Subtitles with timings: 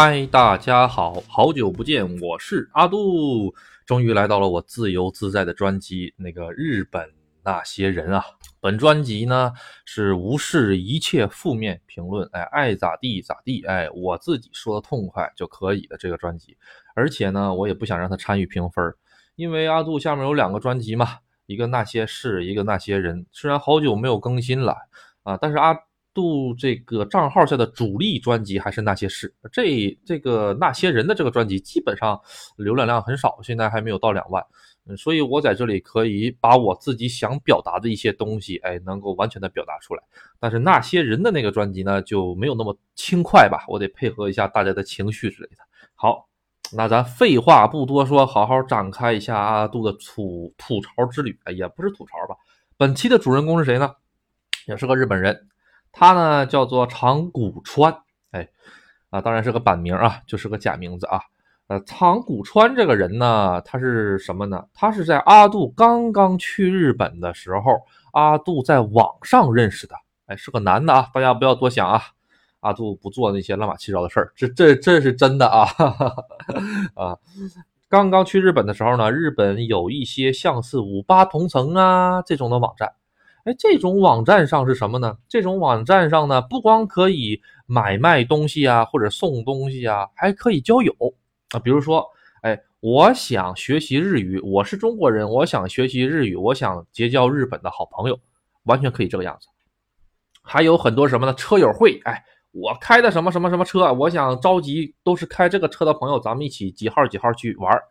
[0.00, 3.52] 嗨，大家好，好久不见，我是阿杜，
[3.84, 7.10] 终于来到了我自由自在的专辑，那个日本
[7.42, 8.24] 那些人啊。
[8.60, 9.52] 本专辑呢
[9.84, 16.56] 是无视一切负面评论，哎，爱咋地咋地，哎，我自己说的痛快就可以的这个专辑。
[16.94, 18.94] 而且呢，我也不想让他参与评分，
[19.34, 21.08] 因为阿杜下面有两个专辑嘛，
[21.46, 23.26] 一个那些事，一个那些人。
[23.32, 24.76] 虽然好久没有更新了
[25.24, 25.76] 啊，但是阿。
[26.14, 32.20] 度这个账号下的主力专辑还是那些事，这这个那些人的这个专辑基本上
[32.56, 34.44] 浏览量很少，现在还没有到两万，
[34.96, 40.02] 所以我在这里可以把我自己想表达的一些东西，哎，能够完全的表达出来。
[40.40, 45.58] 但是那些人的那个专辑呢，就没有那么轻快吧，我得配合一下大家的情绪之类的。
[45.94, 46.28] 好，
[46.72, 52.34] 那咱废话不多说，好好展开一下阿杜的吐吐槽之旅，哎，也不是吐槽吧。
[52.76, 53.94] 本期的主人公是谁呢？
[54.66, 55.48] 也是个日本人。
[55.92, 58.48] 他呢叫做长谷川，哎，
[59.10, 61.20] 啊，当然是个版名啊，就是个假名字啊。
[61.68, 64.64] 呃，长谷川这个人呢，他是什么呢？
[64.72, 67.82] 他是在阿杜刚刚去日本的时候，
[68.12, 69.94] 阿杜在网上认识的，
[70.26, 72.00] 哎，是个男的啊，大家不要多想啊。
[72.60, 76.24] 阿杜不做那些乱码七糟的事儿，这这这是真的啊哈哈，
[76.96, 77.18] 啊，
[77.88, 82.92] 刚刚去日本的时候呢，日本有一些像是五八同城啊这种的网站。
[83.48, 85.16] 哎，这种网站上是什么呢？
[85.26, 90.94] 这种网站上呢，不光可以买卖东西啊，或者送东西啊，还可以交友
[91.52, 91.58] 啊。
[91.58, 92.06] 比如说，
[92.42, 98.20] 哎，我想学习日语，我是中国人，我想学习日语，我想结交日本的好朋友，
[98.64, 99.48] 完全可以这个样子。
[100.42, 101.32] 还有很多什么呢？
[101.32, 107.82] 车友会，哎，我开的什么什么什么车，我想召集都是开这个车的朋友，咱们一起几号几号去玩儿，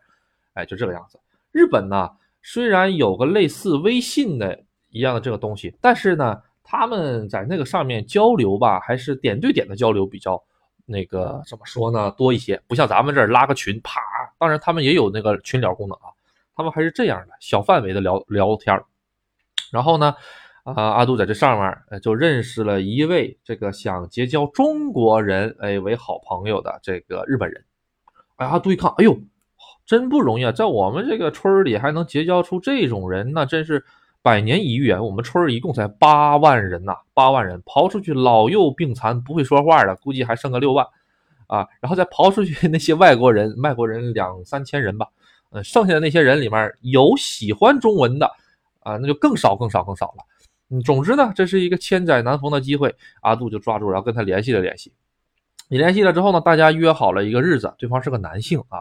[0.54, 1.18] 哎，就这个样子。
[1.50, 2.08] 日本呢，
[2.44, 4.66] 虽然有个类似微信的。
[4.90, 10.42] 一样的这个东西，但是呢，他们在那个上面交流吧，还是点对点的交流比较
[10.86, 11.90] 那个怎么说？
[11.90, 14.00] 呢，多一些，不像咱们这儿拉个群，啪，
[14.38, 16.08] 当然他们也有那个群聊功能啊，
[16.56, 18.82] 他们还是这样的小范围的聊聊天
[19.70, 20.14] 然后呢，
[20.64, 27.62] 啊，阿杜在这上面就认识了一位这个想结交中国人哎为好朋友的这个日本人，
[28.36, 29.18] 哎，阿杜一看，哎呦，
[29.84, 33.84] 真不容易啊，在我们这个村里还能结交出这种人，那真是。
[34.20, 35.00] 百年一遇啊！
[35.00, 40.84] 我们村儿一共才八万人呐，八万人刨出去老幼病残不会说话的，估计还剩个六万
[41.46, 41.66] 啊。
[41.80, 45.06] 然后再刨出去那些外国人，外国人两三千人吧，
[45.50, 48.30] 呃，剩下的那些人里面有喜欢中文的
[48.80, 50.24] 啊，那就更少更少更少了。
[50.70, 54.92] 嗯，总之呢，这是一个千载难逢的机会，阿杜就抓住，然后跟他联系了联系。
[55.68, 58.80] 你联系了之后呢，大家约好了一个日子，对方是个男性啊。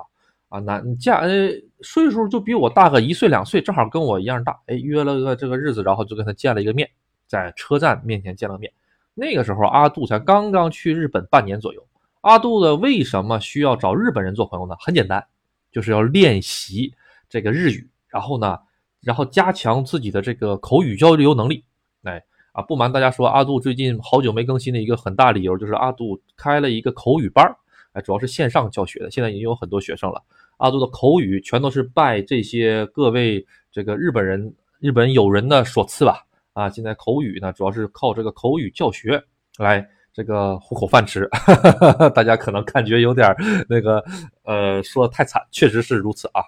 [0.50, 1.50] 啊，男嫁呃
[1.82, 4.58] 岁数就比我大个一岁两岁，正好跟我一样大。
[4.68, 6.90] 哎，约了个这个日子，然后就跟他见了一个面，
[7.28, 8.72] 在车站面前见了面。
[9.14, 11.86] 那个时候阿杜才刚刚去日本半年左右。
[12.22, 14.76] 阿杜的为什么需要找日本人做朋友呢？
[14.80, 15.26] 很简单，
[15.72, 16.94] 就是要练习
[17.30, 18.58] 这个日语，然后呢，
[19.02, 21.66] 然后加强自己的这个口语交流能力。
[22.04, 27.56] 哎，啊，不瞒大家说，阿杜最近好久没更新的一个很大理由就是阿杜开了一个口语班儿。
[28.04, 30.22] 主要是线上教学的，现在已经有很多学生了。
[30.58, 36.24] 阿杜的口语全都是拜这些各位这个日本人、日本友人的所赐吧。
[36.54, 39.24] 啊，现在口语呢，主要是靠这个口语教学
[39.60, 41.30] 来这个糊口饭吃。
[42.16, 43.32] 大家可能感觉有点
[43.70, 44.04] 那个，
[44.44, 46.42] 呃，说的太惨，确实是如此啊。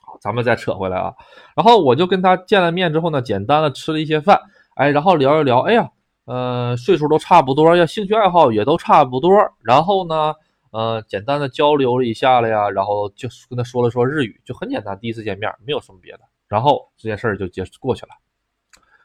[0.00, 1.12] 好，咱们再扯回来啊。
[1.54, 4.40] 然后我就跟他见了面之后呢，简单的吃了一些饭，
[4.76, 5.90] 哎，然后聊一聊，哎呀，
[6.24, 9.30] 呃，岁数都差不多呀，兴趣爱好也都差不多，
[9.62, 10.34] 然后呢。
[10.70, 18.10] 呃，简单的交流了一下了呀，然后就跟他说了说日语，就很简单，第一次见面没有什么别的，然后这件事儿就结过去了。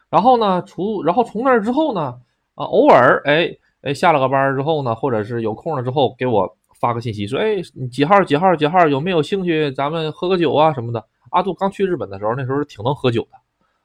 [0.09, 2.19] 然后呢，除然后从那之后呢，
[2.55, 11.05] 啊，偶尔哎哎下了个班之后呢，或者是有空了之后给我发个信息说，哎，几号几号几号有没有兴趣咱们喝个酒啊什么的。
[11.31, 13.37] 阿杜刚去日本的时候，那时候挺能喝酒的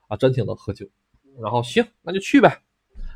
[0.09, 0.85] 啊，真挺能喝酒。
[1.41, 2.61] 然后行，那就去呗。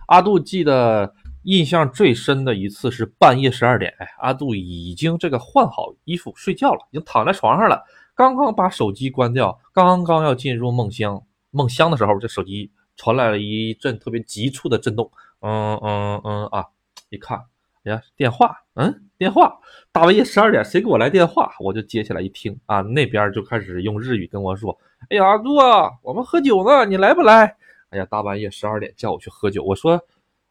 [0.06, 1.12] 阿杜记得。
[1.44, 7.83] 印象最深的一次是半夜十二点，哎，阿杜已经这个换好衣服睡觉了，已经躺在床上了，
[8.15, 15.11] 刚刚把手机关掉，刚刚要进入梦乡，梦乡的时候，这手机传来了一阵特别急促的震动，
[15.41, 16.67] 嗯嗯嗯啊，
[17.09, 17.39] 一看，
[17.83, 19.59] 哎呀，电话，嗯，电话，
[19.91, 21.53] 大半夜十二点，谁给我来电话？
[21.59, 24.79] 我就接起来一听，啊，那边就开始用日语跟我说，
[25.11, 27.56] 哎呀，阿杜啊，我们喝酒呢，你来不来？
[27.91, 30.00] 哎呀，大半夜十二点叫我去喝酒，我说。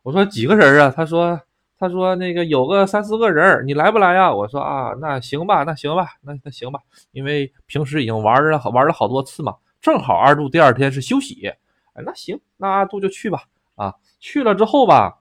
[0.04, 0.94] 我说几个人啊？
[0.96, 1.40] 他说，
[1.78, 4.34] 他说那个有个三四个人，你来不来呀？
[4.34, 6.80] 我说啊，那行吧，那行吧，那那行吧，
[7.12, 11.48] 因为平时已经玩了玩了好多次嘛，正好二度第二天是休息，
[11.94, 13.44] 哎，那行，那阿杜就去吧。
[13.76, 15.20] 啊，去了之后吧，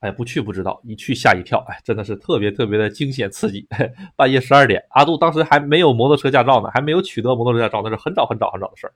[0.00, 3.66] 哎，不去不知道，一去吓一跳，哎，真的是特别特别的惊险刺激。
[4.16, 8.92] 半夜十二点，阿杜当时还没有摩托车驾照呢，还没有取得摩托车驾照，那是很早很早很早的事儿。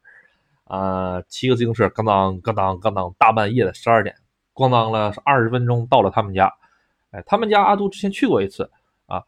[0.65, 4.15] 啊，骑个自行车，咣当咣当咣当，大半夜的十二点，
[4.55, 6.53] 咣当了二十分钟到了他们家。
[7.11, 8.71] 哎，他们家阿杜之前去过一次
[9.07, 9.23] 啊，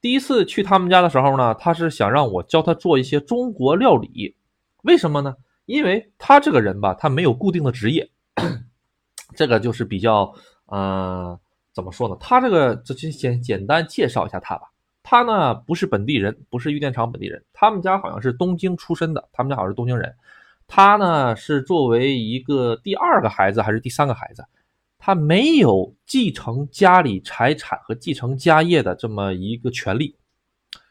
[0.00, 4.34] 第一次去他们家的时候呢，他是想让我教他做一些中国料理，
[4.82, 5.34] 为什么呢？
[5.66, 8.10] 因为他这个人吧，他没有固定的职业，
[9.36, 10.34] 这个就是比较。
[10.72, 11.36] 嗯，
[11.72, 12.16] 怎么说呢？
[12.20, 14.70] 他这个，这就先简单介绍一下他吧。
[15.02, 20.14] 他呢不是本地人，不是玉电厂本地人，他们家好像是东京出身的，他们家好像是东京人。
[20.68, 24.44] 他呢是作为一个第二个孩子还是第三个孩子，
[25.00, 30.14] 他没有继承家里财产和继承家业的这么一个权利，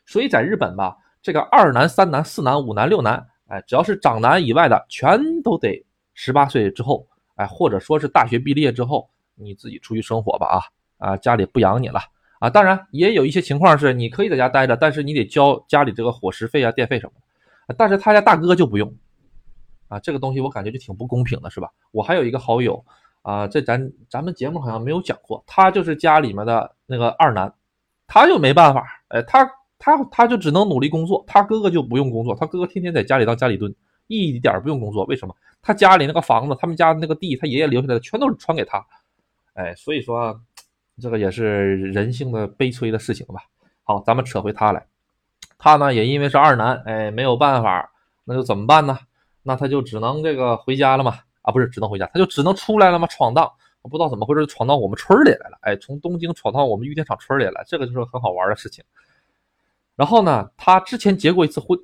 [0.05, 9.09] 所以在日本吧，这个二男、三男、四男、五男、六男，哎，只要是长男以外的，全都得十八岁之后，哎，或者说是大学毕业之后。
[9.41, 10.59] 你自己出去生活吧啊
[10.97, 12.01] 啊，家里不养你了
[12.39, 12.49] 啊！
[12.49, 17.13] 当然也有一些情况是你可以在家待着，但是你得交家里这个伙食费啊、电费什么
[17.65, 17.73] 的。
[17.77, 18.93] 但是他家大哥就不用
[19.87, 21.69] 啊，这个东西我感觉就挺不公平的，是吧？
[21.91, 22.83] 我还有一个好友
[23.21, 27.53] 啊，这咱咱们节目好像没有讲过，他就是家里面的那个二男，
[28.07, 33.73] 他就没办法，哎，他他他就只能努力工作，他哥哥就不用工作，他哥哥天天在家里当家里蹲，
[34.07, 35.03] 一点不用工作。
[35.05, 35.35] 为什么？
[35.61, 38.85] 他家里那个房子，他们家那个地，他爷爷留下来的全都是传给他。
[39.53, 40.39] 哎，所以说，
[41.01, 43.41] 这个也是人性的悲催的事情吧。
[43.83, 44.85] 好，咱们扯回他来，
[45.57, 47.91] 他呢也因为是二男，哎，没有办法，
[48.23, 48.97] 那就怎么办呢？
[49.43, 51.19] 那他就只能这个回家了嘛。
[51.49, 53.51] 啊，不是只能回家，他就只能出来了嘛，闯荡。
[53.83, 55.57] 不知道怎么回事，闯到我们村里来了。
[55.61, 58.83] 哎，从东京闯到我们玉电厂村里来，这个就是很好玩的事情。
[59.95, 61.79] 然后呢，他之前结过一次婚。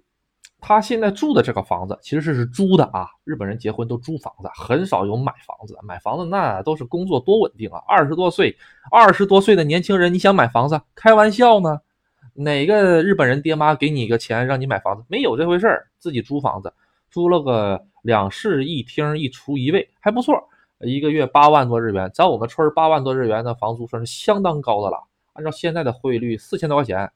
[0.62, 5.78] 他现在住的这个房子其实是是租的啊，日本人结婚都租房子，很少有买房子。
[5.84, 7.80] 买房子那都是工作多稳定啊！
[7.88, 8.58] 二十多岁，
[8.90, 10.82] 二十多岁的年轻人，你想买房子？
[10.96, 11.80] 开玩笑呢！
[12.34, 15.04] 哪个日本人爹妈给你个钱让你买房子？
[15.08, 16.74] 没有这回事儿，自己租房子，
[17.12, 20.48] 租了个两室一厅一厨一卫，还不错，
[20.80, 25.04] 一个月八万多日元，在我们村八万多日元的房租算是相当高的了。
[25.34, 27.12] 按照现在的汇率，四千多块钱。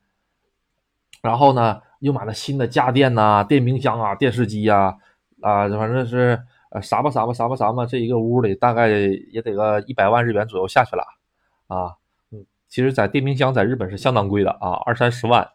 [1.22, 1.82] 然后呢？
[2.00, 4.96] 又买了新的家电呐，电冰箱啊，电视机呀，
[5.42, 11.04] 啊，反正是呃啥吧啥吧啥吧啥吧，这一个屋里大概也得个一百万日元左右下去了，
[11.68, 11.92] 啊，
[12.32, 15.46] 嗯，其实，在电冰箱在日本是相当贵的啊，二三十万，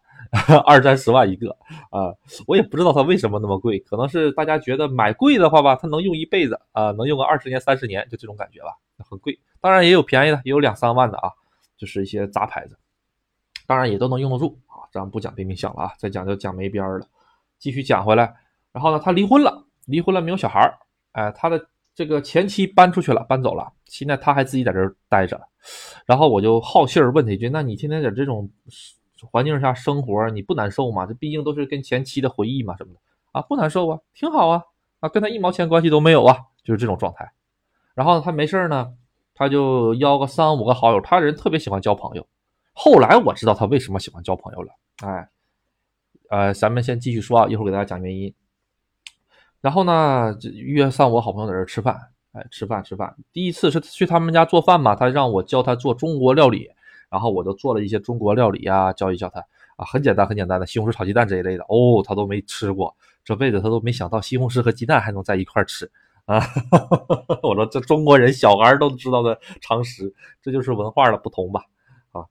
[0.66, 1.50] 二三十万一个
[1.90, 2.12] 啊，
[2.46, 8.76] 我也不知道它为什么那么贵，可能是大家觉得买贵的话吧，它能用一辈子啊，能用个二十年三十年，就这种感觉吧，
[9.08, 9.38] 很贵。
[9.60, 11.30] 当然也有便宜的，也有两三万的啊，
[11.76, 12.76] 就是一些杂牌子，
[13.66, 14.84] 当然也都能用得住啊。
[14.92, 17.06] 咱不讲电冰箱了啊，再讲就讲没边儿了。
[17.58, 18.34] 继续讲回来，
[18.72, 20.78] 然后呢，他离婚了，离婚了没有小孩儿，
[21.12, 21.64] 哎，他的
[21.94, 25.40] 这个前妻搬出去了，搬走了，现在他还自己在这儿待着。
[26.04, 28.50] 然后我就好信儿问他一句：“那你天天在这种
[29.30, 31.06] 环境下生活，你不难受吗？
[31.06, 33.00] 这毕竟都是跟前妻的回忆嘛，什么的
[33.32, 34.62] 啊，不难受啊，挺好啊，
[35.00, 37.32] 啊，跟他一毛钱关系都没有啊，就是这种状态。
[37.94, 38.92] 然后他没事呢，
[39.34, 42.26] 他就邀个三五个好友，他人特别喜欢交朋友。
[42.72, 44.72] 后来我知道他为什么喜欢交朋友了。
[45.04, 45.28] 哎，
[46.30, 48.34] 呃，咱们先继续说啊，一会儿给大家讲原因。
[49.60, 51.98] 然后呢，约上我好朋友在这吃饭，
[52.32, 53.16] 哎，吃饭吃饭。
[53.32, 56.68] 第一次是去他们家做饭嘛，他让我教他做中国料理，
[57.14, 59.38] 然后我就做了一些中国料理啊，教一教他
[59.76, 61.62] 啊，很简单很简单的西红柿炒鸡蛋这一类的。
[61.68, 62.92] 哦，他都没吃过，
[63.24, 65.88] 这辈子他都没想到西红柿和鸡蛋还能在一块吃
[66.24, 66.42] 啊！
[67.40, 71.60] 我说这中国人小孩都知道的常识，这就是文化的不同吧。
[72.10, 72.24] 啊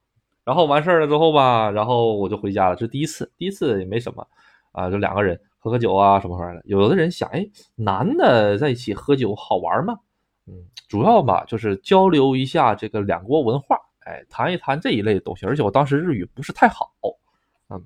[0.43, 2.75] 然后完事儿了之后吧，然后我就回家了。
[2.75, 4.27] 这第一次，第一次也没什么，
[4.73, 6.61] 啊，就两个人喝喝酒啊什么玩意儿的。
[6.65, 9.95] 有的人想，哎，男的在一起喝酒好玩吗？
[10.45, 13.77] 嗯，主要吧就是交流一下这个两国文化，
[14.13, 15.45] 哎，谈一谈这一类的东西。
[15.47, 16.91] 而且我当时日语不是太好，
[17.69, 17.83] 嗯，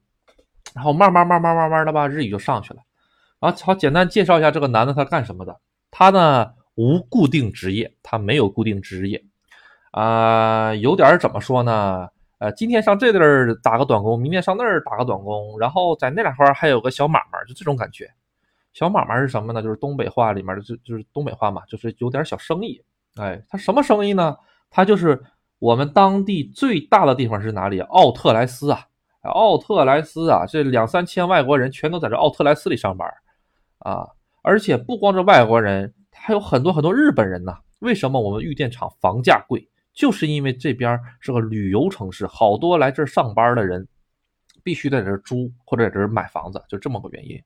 [0.75, 2.81] 然后慢慢慢慢慢慢的吧，日语就上去了。
[3.39, 5.57] 然后好，简单介绍一下这个男的他干什么的。
[5.89, 9.24] 他呢无固定职业，他没有固定职业，
[9.91, 12.10] 啊，有点怎么说呢？
[12.39, 18.07] 呃，今天上这地儿打个短工，明天上那儿打个短工，然后在那两块还有个小买卖，就这种感觉。
[18.74, 19.63] 小买卖是什么呢？
[19.63, 22.79] 就是东北话里面的，就就是东北话嘛，就是有点小生意。
[23.15, 24.38] 哎，他什么生意呢？
[24.69, 25.19] 他就是
[25.60, 27.80] 我们当地最大的地方是哪里？
[27.80, 28.86] 奥特莱斯啊，
[29.24, 33.08] 奥特莱斯啊，这两三千外国人全都在这奥特莱斯里上班
[33.80, 34.08] 啊。
[34.44, 37.54] 而且不光是外国人，还有很多很多日本人呢。
[37.80, 39.68] 为什么我们玉电厂房价贵？
[39.94, 43.88] 就是因为这边是个旅游城市，好多来这上班的人
[44.64, 47.42] 必须在这租或者在这买房子，就这么个原因。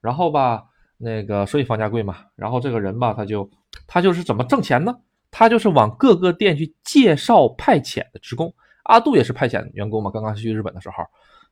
[0.00, 0.64] 然后吧，
[0.96, 2.18] 那个所以房价贵嘛。
[2.36, 3.50] 然后这个人吧，他就
[3.86, 4.96] 他就是怎么挣钱呢？
[5.38, 8.50] 他就是往各个店去介绍派遣的职工。
[8.84, 11.04] 阿杜也是派遣员工嘛，刚刚去日本的时候，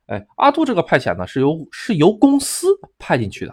[0.07, 3.53] 哎，阿杜这个派遣呢是由是由公司派进去的，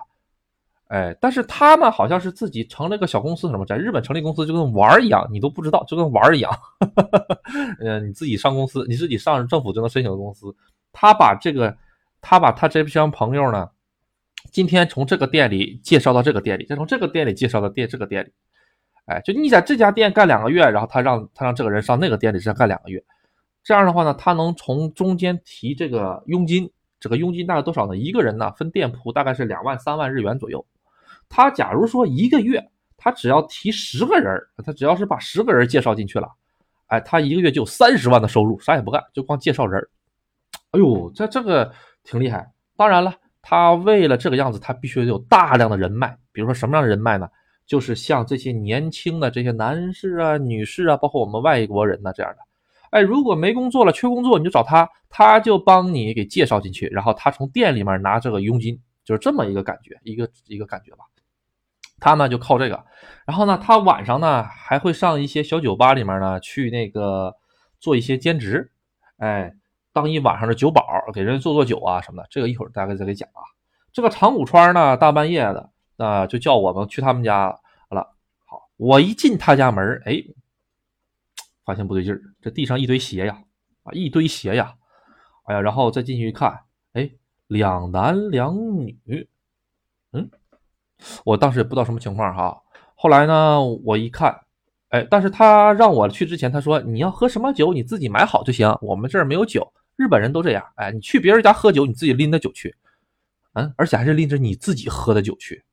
[0.88, 6.50] 哎，但是他呢好像是自己成了个小公司，什么在日本成立公司就跟玩儿一样，你都不知道，就跟玩儿一样，
[7.82, 10.56] 嗯， 你自己上公司，你自己上政府就能申请的公司，
[10.94, 11.76] 他把这个，
[12.22, 13.68] 他把他这帮朋友呢，
[14.50, 18.32] 今天从这个店里介绍到这个店里，再从这个店里介绍到店这个店里，
[19.12, 23.04] 哎，就你在这家店干两个月，然后他让他让这个人上那个店里再干两个月。
[23.62, 27.98] 这样的话呢，他能从中间提这个佣金，这个佣金大概多少呢？
[27.98, 30.66] 一个人呢分店铺大概是两万三万日元左右。
[31.28, 36.30] 他假如说一个月，他只要提十个人，他只要是把十个人介绍进去了，
[36.88, 39.86] 哎，他一个月就有三十万的收入，啥也不干，就光介绍人。
[40.72, 41.72] 哎呦，这这个
[42.04, 42.50] 挺厉害。
[42.78, 46.18] 当然了，他为了这个样子，他必须得有大量的人脉。
[46.32, 47.30] 比如说什么样的人脉呢？
[47.72, 52.40] 就是像这些年轻的这些男士啊、女士啊，包括我们外国人呢这样的。
[52.90, 61.06] 哎，如果没工作了，缺工作，你就找他，他就帮你给介绍进去，然后他从店里面拿这个佣金，就是这么一个感觉，一个一个感觉吧。
[62.02, 62.84] 他呢就靠这个，
[63.26, 67.34] 然后呢，他晚上呢还会上一些小酒吧里面呢去那个
[67.80, 68.70] 做一些兼职，
[69.20, 69.54] 哎，
[69.94, 72.28] 当一晚上的酒保，给人做做酒啊什么的。
[72.30, 73.40] 这个一会儿大概再给讲啊。
[73.94, 77.58] 这个长谷川呢，大半夜的，那就叫我们去他们家。
[78.82, 80.24] 我一进他家门，哎。
[81.64, 83.44] 发现不对劲儿，这地上一堆鞋呀，
[83.84, 84.74] 啊，一堆鞋呀，
[85.46, 86.60] 哎呀，然后再进去一看，
[86.94, 87.08] 哎，
[87.46, 88.58] 两男两
[89.06, 89.30] 女，
[90.12, 90.28] 嗯，
[91.24, 92.60] 我当时也不知道什么情况哈。
[92.96, 94.36] 后来呢，我一看，
[94.90, 102.76] 哎，但是他让我去之前，他说你要喝什么酒，你自己买好就行，我们这儿没有酒，日本人都这样，哎，你去别人家喝酒，你自己拎着酒去，
[103.54, 105.64] 嗯，而且还是拎着你自己喝的酒去。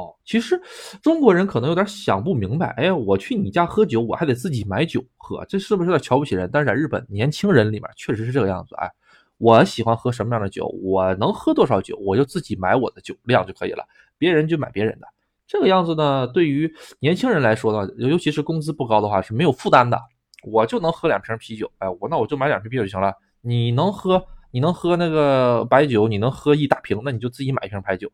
[0.00, 0.58] 哦，其实
[1.02, 6.48] 中国人可能有点想不明白，哎，我去你家喝酒，我还得自己买酒喝，这是不是有点瞧不起人？
[6.50, 8.90] 但是在日本年轻人里面确实是这个样子，哎，
[9.36, 13.84] 我喜欢喝什么样的酒，我能喝多少酒，我就自己买我的酒量就可以了，
[14.16, 15.06] 别人就买别人的。
[15.46, 20.00] 这个样子呢，对于年轻人来说呢，尤其是工资不高的话是没有负担的，
[20.44, 23.12] 我就能喝两瓶啤酒，哎，我那我就买两瓶啤酒就行了。
[23.40, 28.08] 你能喝，你能喝那个白酒，你能喝一大瓶，那你就自己买一瓶白酒，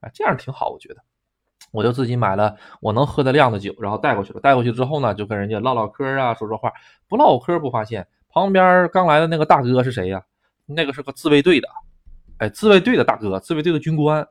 [0.00, 0.96] 哎，这样挺好，我觉得。
[1.70, 4.40] 我就自己买了我能喝的量的酒，然后带过去了。
[4.40, 6.72] 带过去之后呢，就跟人家唠唠嗑啊，说说话。
[7.08, 10.22] 不唠嗑不发现旁边刚来的那个大哥是谁呀？
[10.66, 11.68] 那个是个自卫队的，
[12.38, 14.26] 哎，自卫队的大哥，自卫队的军官。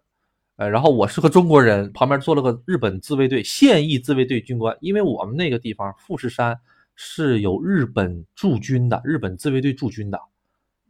[0.58, 4.76] 哎，然后我是个中国人，旁边坐了个日本自卫队现役自卫队军官。
[4.82, 6.60] 因为我们那个地方富士山
[6.96, 10.20] 是有日本驻军的，日本自卫队驻军的。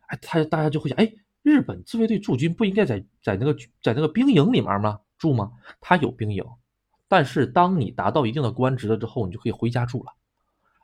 [0.07, 1.11] 哎，他大家就会想，哎，
[1.43, 4.99] 日本自卫队驻军不应该在在那个在那个兵营里面吗？
[5.17, 5.51] 住吗？
[5.81, 6.43] 他有兵营，
[7.07, 10.11] 但是当你达到一定的官职了之后，你就可以回家住了。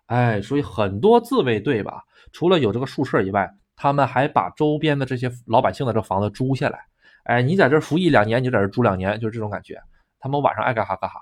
[0.07, 6.85] 哎，所以很多自卫队吧，除了有这个宿舍以外，他们还把周边的这些老百姓的这房子租下来。
[7.23, 9.81] 哎，你在这服役两年，你就在这住两年，就是这种感觉。
[10.19, 11.19] 他们晚上爱干哈干哈，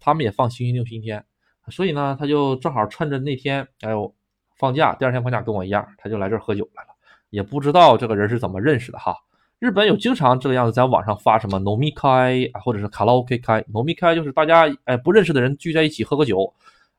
[0.00, 1.24] 他们也放星期六、星期天。
[1.68, 4.14] 所以呢，他就正好趁着那天，哎呦，
[4.58, 6.88] 放假，第二天放假跟我一样，他就来这儿喝酒来了。
[7.30, 9.16] 也不知道这个人是怎么认识的哈。
[9.60, 16.50] 日本有经常这个样子，在网上发什么 “nomi kai” 啊，或者是卡拉 OK 开 “nomi kai”，就是大家哎不认识的人聚在一起喝个酒，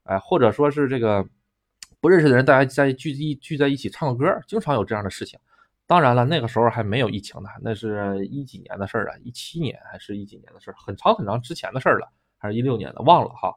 [0.03, 1.25] 哎，或者说是这个
[1.99, 5.39] 不认识的人大家在聚一聚在一起唱个歌，经常有这样的事情。
[5.87, 13.51] 当然了，那个时候还没有疫情呢，那是一几年的事儿啊，一七年还是一几年的事儿，很长很长之前的事儿了，还是一六年的，忘了哈。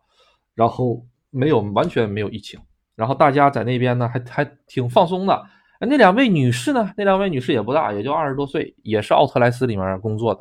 [0.55, 2.59] 然后没有完全没有疫情，
[2.97, 5.47] 然后大家在那边呢还还挺放松的。
[5.81, 6.93] 那两位女士呢？
[6.97, 10.41] 那两位女士也不大，也就二十多岁，也是奥特莱斯里面工作的，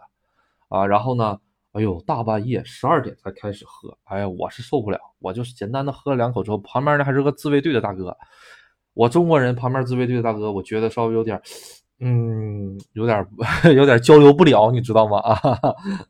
[0.70, 1.38] 啊，然后呢，
[1.74, 8.16] 哎呦，大半夜十二点才开始喝，哎呀，我是受不了，我就是简单的喝了两口之后，旁边呢还是个自卫队的大哥，
[8.94, 11.42] 我中国人旁边自卫队的大哥，我觉得稍微有点，
[12.00, 13.26] 嗯，有点
[13.76, 15.18] 有点交流不了，你知道吗？
[15.26, 15.34] 啊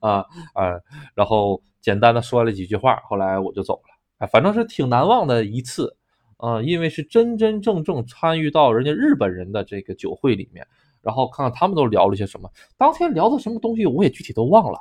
[0.02, 0.80] 啊啊！
[1.16, 3.90] 然后简单的说了几句话，后来我就走了，
[4.20, 5.96] 哎，反正是挺难忘的一次。
[6.44, 10.68] 啊，因为是真真正正参与到人家日本人的这个酒会里面，
[11.02, 12.52] 然后看看他们都聊了些什么。
[12.78, 14.78] 当天聊的什么东西，我也具体都忘了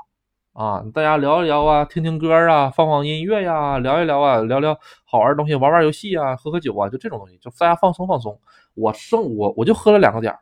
[0.54, 0.85] 啊。
[0.92, 8.37] 大家聊一聊啊，听听歌啊，放放音乐呀，聊一聊啊，聊聊好玩的东西，玩玩游戏啊，喝喝酒啊，就这种东西，就大家放松放松。
[8.75, 10.37] 我剩我我就喝了两个点，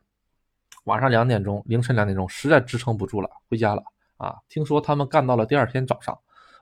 [0.85, 3.83] 晚上两点钟，凌晨两点钟，实在支撑不住了，回家了
[4.17, 4.37] 啊。
[4.49, 6.19] 听说他们干到了第二天早上。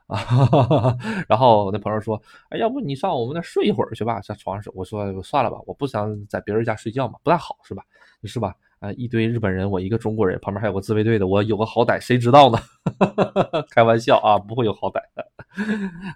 [0.09, 0.97] 啊，
[1.29, 7.83] 然后我那朋友说：“哎，要不你上我们那睡一会儿去吧，在床上睡。”我说：“算了吧，我不想在别人家睡觉嘛，不太好，是吧？
[8.23, 8.53] 是吧？
[8.79, 12.57] 啊，一堆日本人，我一个中国人，旁边还有个自卫队的，我有个好歹，谁知道呢？
[13.69, 15.27] 开玩笑啊，不会有好歹的。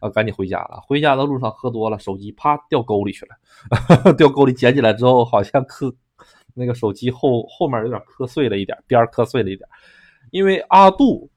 [0.01, 0.81] 啊，赶紧回家了。
[0.88, 5.93] 回家的路上喝多了，手机啪掉沟里去了， 掉沟里捡起来之后，好像磕
[6.55, 9.67] 那个手机后后面有点磕碎了一点，边磕碎了一点。
[10.31, 11.29] 因为阿杜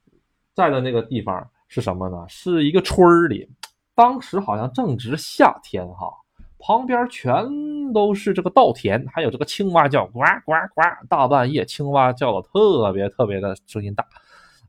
[0.55, 2.25] 在的那个地方是什么呢？
[2.29, 3.49] 是一个村儿里，
[3.95, 6.11] 当时好像正值夏天哈。
[6.59, 7.45] 旁边全
[7.93, 14.05] 都是这个稻田，还有这个青蛙叫呱呱呱，大半夜青蛙叫的特别特别的声音大。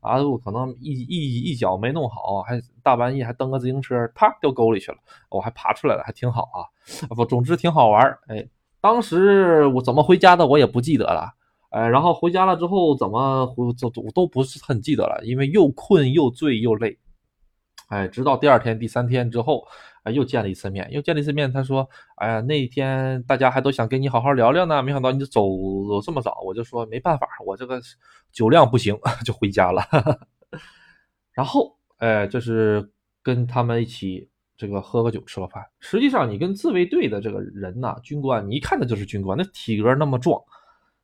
[0.00, 4.98] 阿杜可能一一一脚没弄好，还大半夜还蹬个自行车，啪掉沟里去了。
[5.30, 6.62] 我还爬出来了，还挺好啊。
[7.16, 8.18] 不，总之挺好玩。
[8.28, 8.46] 哎，
[8.80, 11.32] 当时我怎么回家的我也不记得了。
[11.70, 16.98] 哎，然后回家了之后怎么回都都都不是很记得了，因为又困又醉又累。
[17.88, 19.66] 哎，直到第二天、第三天之后。
[20.14, 21.52] 又见了一次面，又见了一次面。
[21.52, 25.42] 他说：“哎呀，那天大家还都想跟你好好聊聊呢，没想到你走
[25.86, 27.78] 走这么早。”我就说：“没办法，我这个
[28.32, 29.82] 酒量不行， 就回家了。
[31.32, 32.90] ”然后，哎，这是
[33.22, 35.62] 跟他们一起这个喝个酒、吃个饭。
[35.78, 40.40] 实际上，你跟自卫队的这个人呐，军官，你一看他就是军官，那体格那么壮，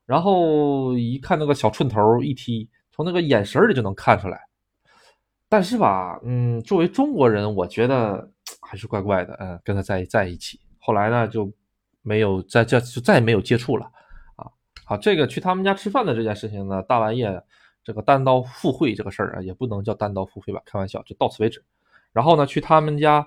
[0.06, 4.40] 然后一看那个小寸头一踢，从那个眼神里就能看出来。
[5.48, 8.30] 但是吧，嗯，作为中国人，我觉得。
[8.60, 11.50] 还是怪怪的，嗯，跟他在在一起，后来呢就
[12.02, 13.90] 没有再再就再也没有接触了，
[14.36, 14.50] 啊，
[14.84, 17.42] 好，这个去他们家吃饭的这件事情呢，大半夜
[17.82, 21.62] 这个单刀赴会这个事儿啊，也不能叫单刀赴会吧，开玩笑，就到此为止。
[22.12, 23.26] 然后呢，去他们家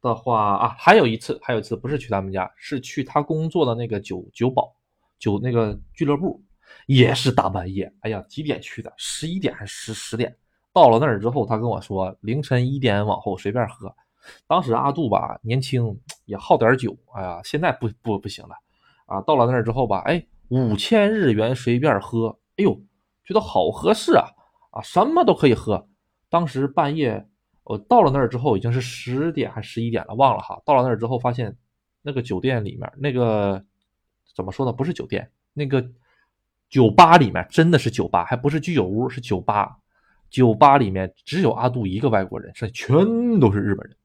[0.00, 4.72] 的话啊，还有一次，还有一次不是去他们家，是去他工作的那个酒酒保
[5.20, 6.42] 酒那个俱乐部，
[6.86, 8.92] 也是大半夜，哎呀，几点去的？
[8.96, 10.36] 十一点还是十十点？
[10.72, 13.94] 到了那儿之后，他跟我说，凌晨一点往后随便喝。
[14.46, 18.54] 当时阿杜吧年轻也好点酒，哎呀，现在不不不行了
[19.06, 19.20] 啊！
[19.22, 22.74] 到了那儿之后吧，哎，五千日元随便喝，哎呦，
[23.24, 24.26] 觉得好合适啊
[24.72, 25.88] 啊，什么都可以喝。
[26.28, 27.26] 当时半夜
[27.64, 30.60] 我到了那儿之后已经是十点还十一点了，忘了哈。
[30.64, 31.56] 到了那儿之后发现
[32.02, 33.64] 那个酒店里面那个
[34.34, 34.72] 怎么说呢？
[34.72, 35.84] 不是酒店，那个
[36.68, 39.76] 酒吧里面真的是酒吧，还不是居酒屋，是酒吧。
[40.30, 43.96] 酒吧里面只有阿杜一个外国人，剩下全都是日本人。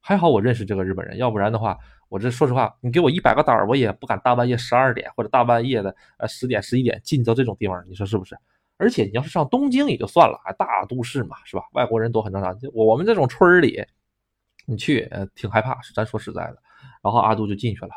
[0.00, 1.78] 还好我认识这个日本人，要不然的话，
[2.08, 8.38] 我这说实话，你给我一百个胆儿，我也不敢大半夜十二点或者大半夜的呃十点十一点进到这种地方，你说是不是？
[8.78, 11.64] 而且你要是上东京也就算了，大都市嘛，是吧？
[11.72, 12.56] 外国人多很正常。
[12.72, 13.84] 我我们这种村里，
[14.64, 16.56] 你去挺害怕，咱说实在的。
[17.02, 17.90] 然后阿杜就进去了，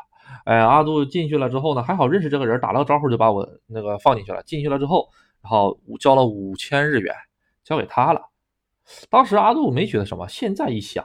[0.44, 4.42] 哎，阿杜进去了之后呢，还好认识这个人，打了个招呼就把我那个放进去了。
[4.42, 5.08] 进去了之后，
[5.40, 7.14] 然后交了五千日元，
[7.64, 8.20] 交给他了。
[9.08, 11.04] 当时阿杜没觉得什么，现在一想。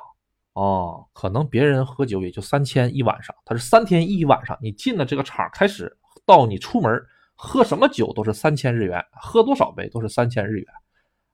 [0.54, 4.58] 哦，可能别人喝酒也就三千一晚上，他是三天一晚上。
[4.60, 7.00] 你进了这个场，开始到你出门，
[7.36, 10.66] 喝什么酒都是三千日元，喝多少杯都是三千日元，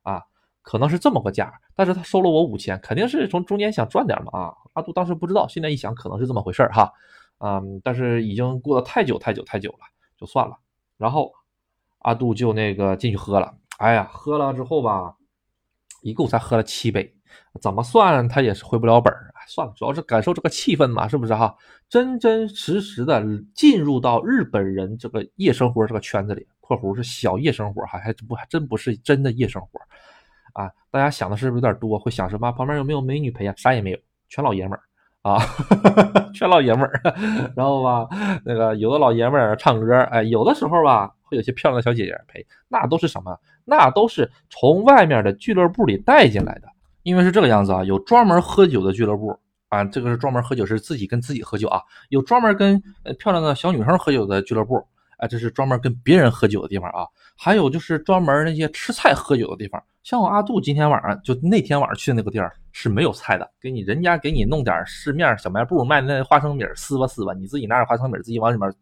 [0.02, 0.22] 啊，
[0.60, 1.50] 可能是这么个价。
[1.74, 4.54] 但是他收了我五千，肯定是从中间想赚点嘛啊。
[4.74, 6.92] 阿杜当时不知道，现在一想可能是这么回事哈，
[7.44, 9.80] 嗯，但是已经过得太久太久太久了，
[10.16, 10.56] 就算了。
[10.96, 11.30] 然后
[11.98, 15.14] 阿杜就那个进去喝了，哎呀，喝了之后吧，
[16.00, 17.14] 一共才喝了七杯。
[17.60, 21.54] 怎么算他也是回不了本儿，算了，主要是感受这个气氛嘛，是不是哈？
[21.88, 23.22] 真真实实的
[23.54, 29.80] 进入到日本人这个夜生活这个圈子里（括弧是小夜生活哈，还不还真不是真的夜生活
[30.54, 30.70] 啊）。
[30.90, 31.98] 大家想的是不是有点多？
[31.98, 32.50] 会想什么？
[32.52, 33.54] 旁边有没有美女陪啊？
[33.56, 34.82] 啥也没有，全老爷们儿
[35.24, 35.40] 啊，
[36.34, 37.00] 全老爷们儿。
[37.56, 38.06] 然后吧，
[38.44, 43.34] 那个有的老爷们儿唱歌，哎，有的时候吧会有些漂亮的小姐姐陪，那都是什么？
[43.64, 46.68] 那都是从外面的俱乐部里带进来的。
[47.02, 49.38] 因为是这个样子啊，有专门喝酒的俱乐部
[49.70, 51.80] 啊，这个是专门喝酒，是自己跟自己喝酒啊。
[52.10, 54.86] 有专门跟呃漂亮的小女生喝酒的俱乐部，
[55.26, 57.06] 这是专门跟别人喝酒的地方啊。
[57.36, 68.72] 还有就是专门那些吃菜喝酒的地方，像我阿杜今天晚上就那天晚上去的那个地儿是没有菜的，给你人家给你弄点市面小卖部卖的那花生米撕吧撕吧，你自己拿点花生米自己往里面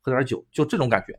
[0.00, 1.18] 喝点酒，就这种感觉。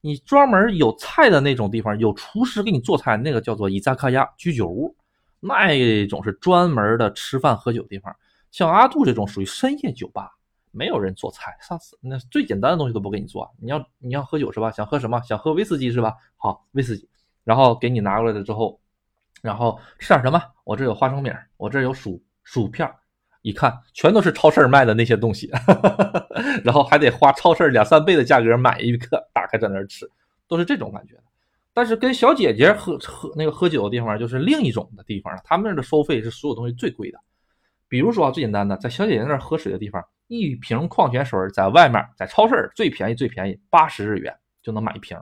[0.00, 4.94] 你专门有菜的那种地方，有厨师给你做菜，那个叫做伊扎卡亚居酒屋。
[5.40, 8.12] 那种是专门的吃饭喝酒的地方，
[8.50, 10.32] 像阿杜这种属于深夜酒吧，
[10.78, 13.52] 没有人做菜，上次那最简单的东西都不给你做。
[13.60, 14.70] 你要你要喝酒是吧？
[14.70, 15.20] 想喝什么？
[15.22, 16.14] 想喝威士忌是吧？
[16.36, 17.08] 好，威士忌，
[17.42, 18.78] 然后给你拿过来了之后，
[19.42, 20.40] 然后吃点什么？
[20.62, 22.88] 我这有花生米，我这有薯薯片，
[23.42, 25.50] 一看全都是超市卖的那些东西，
[26.62, 30.08] 然后还得花超市两三倍的价格买一个，打开在那儿吃，
[30.46, 31.14] 都是这种感觉。
[31.74, 37.18] 但是跟小姐姐喝喝那个喝酒的地方就是另一种的地方，他们那儿的收费是所有东西最贵的。
[37.88, 45.18] 比如说啊，最简单的，在小姐姐那儿喝水的地方，一瓶矿泉水在外面在超市最便宜最便宜八十日元，就能买一瓶。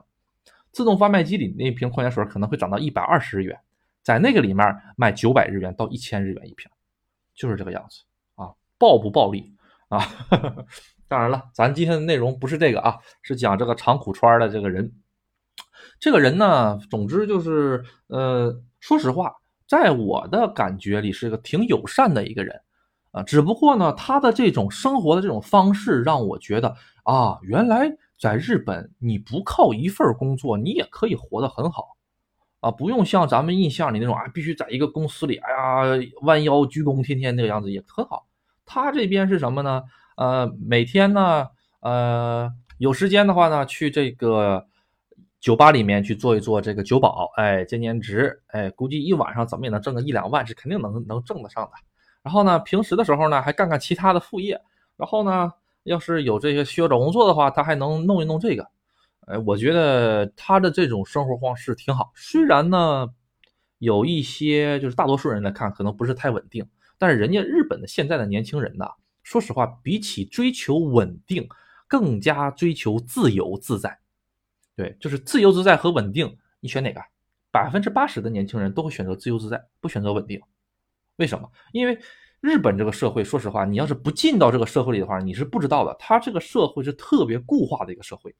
[0.71, 3.57] 自动贩卖机里那瓶矿泉水可能会涨到一百二十日元，
[4.03, 6.69] 在那个里面卖九百日元到一千日元一瓶，
[7.33, 8.03] 就是这个样子
[8.35, 9.55] 啊，暴不暴利
[9.89, 9.99] 啊？
[11.07, 14.93] 当然了，咱今天的内容不是这个啊，是讲这个长谷川的这个人。
[15.99, 19.33] 这个人呢，总之就是，呃，说实话，
[19.67, 22.61] 在我的感觉里是个挺友善的一个人
[23.11, 23.21] 啊。
[23.23, 31.97] 只不过呢，他的这种生活的这种方式让我觉得啊，原来在日本你不靠一份工作，你也可以活得很好
[32.61, 38.25] 啊，不用像咱们印象里那种啊，必须在一个公司里，哎呀，弯腰鞠躬，天天那个样子也很好。
[38.65, 39.83] 他这边是什么呢？
[40.17, 41.47] 呃，每天呢，
[41.81, 44.65] 呃，有时间的话呢，去这个
[45.47, 51.71] 酒吧里面去做一做这个酒保，哎，兼兼职，哎，估计一晚上怎么也能挣个一两万，是肯定能能挣得上的。
[52.21, 54.59] 然后呢，平时的时候呢，还干干其他的副业。
[54.97, 58.67] 然后呢，要是有这个需要找工作的话，他还能弄一弄这个。
[59.21, 62.11] 哎，我觉得他的这种生活方式挺好。
[62.13, 63.07] 虽然呢，
[63.77, 68.85] 有一些就是大多数人来看可能不是太稳定，但是人家日本的现在的年轻人呢。
[69.23, 71.47] 说实话，比起追求稳定，
[71.87, 73.97] 更加追求自由自在。
[74.77, 77.01] 对，就是自由自在和稳定，你选哪个？
[77.51, 80.39] 百分之八十的年轻人都会选择自由自在，不选择稳定。
[81.15, 81.49] 为什么？
[81.73, 81.97] 因为
[82.39, 85.95] 日本这个社会，说实话，你要是不进到这个社会里的话，你是不知道的。
[85.99, 88.35] 它这个社会是特别固化的一个社会。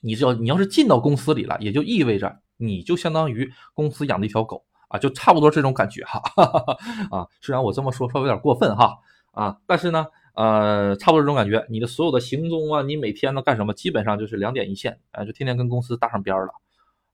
[0.00, 6.20] 你只要你要是进到公司里了，也就意味着你就相当于公司养的一条狗啊，就差不多这种感觉哈。
[6.20, 8.96] 哈,哈,哈啊，虽然我这么说稍微有点过分哈。
[9.32, 10.04] 啊，但是呢，
[10.38, 16.52] 呃，差不多这种感觉，你的所有的行踪啊，你每天都干什么，基本上就是两点一线，哎，就天天跟公司搭上边儿了，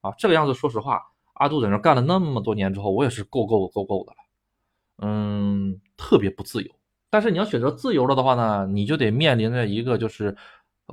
[0.03, 1.01] 啊，这个样子，说实话，
[1.33, 6.71] 阿杜在那干了那么多年之后，我也是够够够够的了，嗯，特别不自由。
[7.09, 10.37] 但是你要选择自由了的话呢，你就得面临着一个就是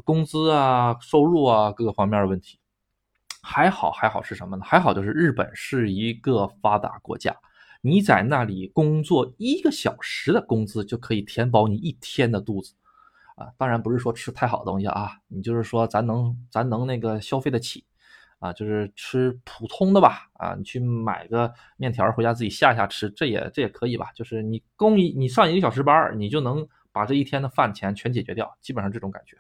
[0.06, 2.58] 工资啊、收入啊各个方面的问题。
[3.44, 4.64] 还好还好是什么呢？
[4.66, 7.36] 还好就是日本是一个发达国家。
[7.82, 12.76] 你在那里工作一个小时的工资就可以填饱你一天的肚子，
[13.36, 17.84] 啊，当然不是说吃太好的东西啊，你就是说咱能咱能那个消费得起，
[18.38, 29.36] 啊，就是吃普通的吧，啊，你去买个面条回家自己下下吃，这也这也可以吧，就是你工一你上一个小时班你就能把这一天的饭钱全解决掉，基本上这种感觉。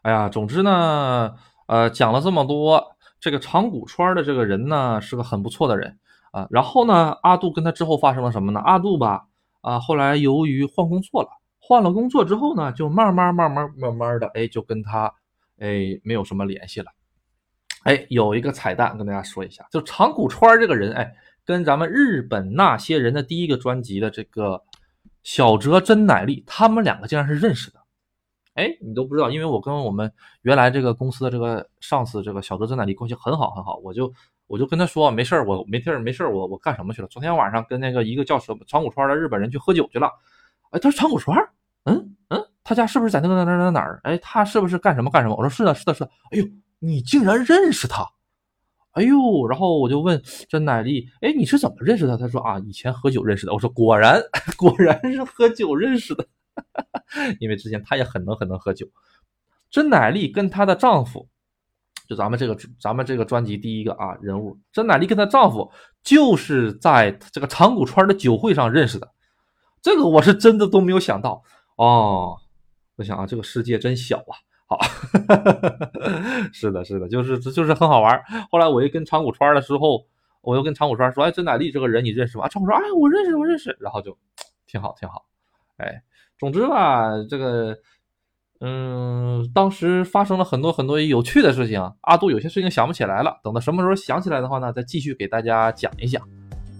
[0.00, 1.34] 哎呀，总之呢，
[1.66, 5.98] 呃，讲了这么多，这个长谷川的这个人呢，是个很不错的人。
[6.34, 8.58] 啊，然后呢，阿杜跟他之后发生了什么呢？
[8.58, 9.28] 阿杜吧，
[9.60, 11.28] 啊，后来由于换工作了，
[11.60, 15.14] 换了工作之后呢，就慢慢慢慢慢慢的，哎，就跟他，
[15.60, 16.90] 哎，没有什么联系了。
[17.84, 24.60] 哎，有一个彩蛋跟大家说一下，就长谷川这个人，哎，跟咱们日本那些人的第一个专辑的这个
[25.22, 27.78] 小泽真乃力，他们两个竟然是认识的。
[28.54, 34.12] 哎，你都不知道，因为我跟我们原来这个公司的这个上司这个小泽真乃力关系很好很好，我就。
[34.46, 37.08] 我就跟他说没事儿，我没事儿，没事儿，我我干什么去了？
[37.08, 40.10] 昨天晚上跟那个一个叫什么长谷川的日本人去喝酒去了。
[40.70, 41.38] 哎，他说长谷川，
[41.84, 44.00] 嗯嗯，他家是不是在那个哪哪哪哪儿？
[44.04, 45.34] 哎，他是不是干什么干什么？
[45.36, 46.10] 我说是的，是的，是的。
[46.32, 46.44] 哎呦，
[46.78, 48.06] 你竟然认识他？
[48.92, 52.16] 哎呦，然后我就问真乃丽，哎，你是怎么认识的？
[52.16, 53.52] 他说啊，以前喝酒认识的。
[53.52, 54.20] 我说果然
[54.56, 56.26] 果然是喝酒认识的，
[57.40, 58.86] 因为之前他也很能很能喝酒。
[59.70, 61.28] 真乃丽跟她的丈夫。
[62.06, 65.70] 就咱们这个咱们这个专辑第一个啊人物真乃丽跟她丈夫
[66.02, 69.08] 就是在这个长谷川的酒会上认识的，
[69.80, 71.42] 这个我是真的都没有想到
[71.76, 72.36] 哦。
[72.96, 74.36] 我想啊，这个世界真小啊。
[74.66, 74.78] 好，
[76.52, 78.22] 是的，是的，就是就是很好玩。
[78.50, 80.06] 后来我一跟长谷川的时候，
[80.42, 84.16] 我又跟长谷川说：“哎，真乃丽这个人你认识吗？”长谷川说：“哎，我认识，我认识。”然后就
[84.66, 85.26] 挺好，挺好。
[85.78, 86.02] 哎，
[86.38, 87.76] 总之吧，这个。
[88.60, 93.40] 嗯，当时发生了很多很多有趣的事情，阿杜有些事情想不起来了。
[93.42, 96.22] 等到什么时候想起来的话呢，再继续给大家讲一讲。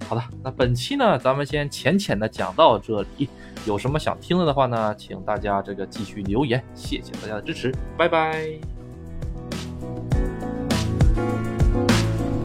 [0.09, 3.29] 好的，那本期呢，咱们先浅浅的讲到这里。
[3.67, 8.74] 有什么想听的的话呢，请大家这个继续留言，谢谢大家的支持，拜拜。